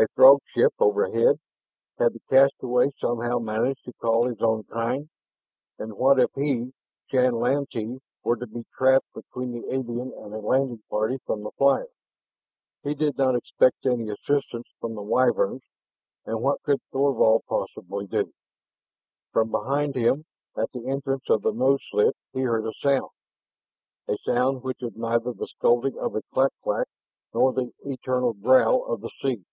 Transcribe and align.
A 0.00 0.06
Throg 0.14 0.38
ship 0.54 0.72
overhead.... 0.78 1.40
Had 1.98 2.12
the 2.12 2.20
castaway 2.30 2.92
somehow 3.00 3.40
managed 3.40 3.84
to 3.84 3.92
call 3.94 4.28
his 4.28 4.40
own 4.40 4.62
kind? 4.62 5.08
And 5.76 5.94
what 5.94 6.20
if 6.20 6.30
he, 6.36 6.72
Shann 7.10 7.32
Lantee, 7.34 7.98
were 8.22 8.36
to 8.36 8.46
be 8.46 8.62
trapped 8.76 9.12
between 9.12 9.50
the 9.50 9.66
alien 9.74 10.12
and 10.12 10.32
a 10.32 10.38
landing 10.38 10.84
party 10.88 11.18
from 11.26 11.42
the 11.42 11.50
flyer? 11.58 11.88
He 12.84 12.94
did 12.94 13.18
not 13.18 13.34
expect 13.34 13.84
any 13.86 14.08
assistance 14.08 14.68
from 14.80 14.94
the 14.94 15.02
Wyverns, 15.02 15.64
and 16.24 16.40
what 16.42 16.62
could 16.62 16.78
Thorvald 16.92 17.42
possibly 17.48 18.06
do? 18.06 18.32
From 19.32 19.50
behind 19.50 19.96
him, 19.96 20.26
at 20.56 20.70
the 20.70 20.86
entrance 20.86 21.28
of 21.28 21.42
the 21.42 21.50
nose 21.50 21.82
slit, 21.90 22.14
he 22.32 22.42
heard 22.42 22.64
a 22.66 22.72
sound 22.80 23.10
a 24.06 24.16
sound 24.18 24.62
which 24.62 24.78
was 24.80 24.94
neither 24.94 25.32
the 25.32 25.48
scolding 25.48 25.98
of 25.98 26.14
a 26.14 26.22
clak 26.32 26.52
clak 26.62 26.86
nor 27.34 27.52
the 27.52 27.72
eternal 27.80 28.32
growl 28.32 28.86
of 28.86 29.00
the 29.00 29.10
sea. 29.20 29.44